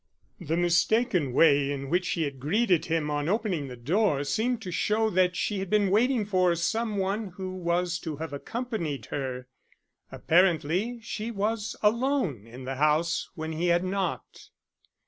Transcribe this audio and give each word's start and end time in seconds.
The 0.39 0.57
mistaken 0.57 1.31
way 1.31 1.69
in 1.71 1.87
which 1.87 2.05
she 2.05 2.23
had 2.23 2.39
greeted 2.39 2.85
him 2.85 3.11
on 3.11 3.29
opening 3.29 3.67
the 3.67 3.75
door 3.75 4.23
seemed 4.23 4.59
to 4.63 4.71
show 4.71 5.11
that 5.11 5.35
she 5.35 5.59
had 5.59 5.69
been 5.69 5.91
waiting 5.91 6.25
for 6.25 6.55
some 6.55 6.97
one 6.97 7.33
who 7.37 7.51
was 7.55 7.99
to 7.99 8.15
have 8.15 8.33
accompanied 8.33 9.05
her. 9.11 9.47
Apparently 10.11 10.99
she 11.03 11.29
was 11.29 11.75
alone 11.83 12.47
in 12.47 12.63
the 12.65 12.77
house 12.77 13.29
when 13.35 13.51
he 13.51 13.67
had 13.67 13.83
knocked. 13.83 14.49